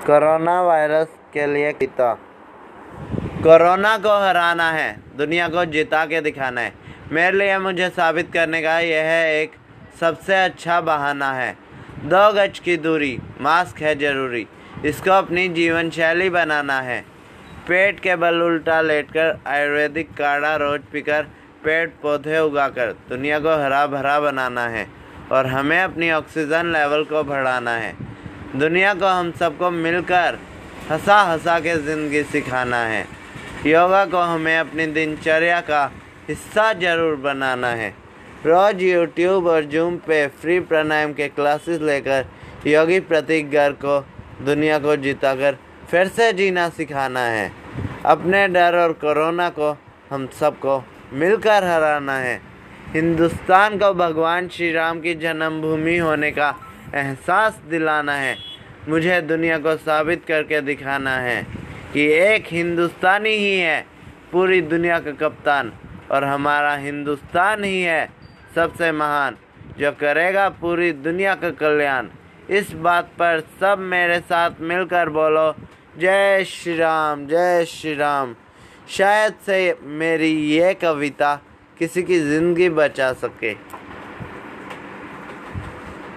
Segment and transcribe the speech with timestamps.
[0.00, 2.12] Corona virus के लिए किता।
[3.42, 6.72] कोरोना को हराना है, दुनिया को जिता के दिखाना है।
[7.12, 9.10] मेरे लिए मुझे साबित करने का यह
[9.42, 9.52] एक
[10.00, 11.52] सबसे अच्छा बहाना है।
[12.04, 14.46] दो गज की दूरी, मास्क है ज़रूरी।
[14.84, 17.00] इसको अपनी जीवन शैली बनाना है।
[17.68, 21.26] पेट के बल उल्टा लेटकर आयुर्वेदिक काढ़ा रोज पीकर
[21.64, 24.86] पेड़ पौधे उगाकर दुनिया को हरा भरा बनाना है
[25.32, 28.09] और हमें अपनी ऑक्सीजन लेवल को बढ़ाना है।
[28.56, 30.38] दुनिया को हम सबको मिलकर
[30.90, 33.04] हंसा हंसा के ज़िंदगी सिखाना है।
[33.66, 35.84] योगा को हमें अपनी दिनचर्या का
[36.28, 37.90] हिस्सा ज़रूर बनाना है।
[38.46, 42.24] रोज़ यूट्यूब और जूम पे फ्री प्राणायाम के क्लासेस लेकर
[42.66, 44.00] योगी प्रतीक गर्ग को,
[44.44, 45.58] दुनिया को जिताकर
[45.90, 47.50] फिर से जीना सिखाना है।
[48.06, 49.76] अपने डर और कोरोना को
[50.10, 50.82] हम सबको
[51.12, 52.40] मिलकर हराना है।
[52.94, 56.54] हिंदुस्तान को भगवान श्री राम की जन्मभूमि होने का
[56.94, 58.36] एहसास दिलाना है।
[58.88, 61.42] मुझे दुनिया को साबित करके दिखाना है
[61.92, 63.84] कि एक हिंदुस्तानी ही है,
[64.32, 65.72] पूरी दुनिया का कप्तान।
[66.10, 68.08] और हमारा हिंदुस्तान ही है
[68.54, 69.36] सबसे महान,
[69.78, 72.08] जो करेगा पूरी दुनिया का कल्याण।
[72.50, 75.54] इस बात पर सब मेरे साथ मिलकर बोलो,
[75.98, 78.34] जय श्री राम जय श्री राम
[78.88, 81.34] शायद से मेरी ये कविता
[81.78, 83.52] किसी की ज़िंदगी बचा सके।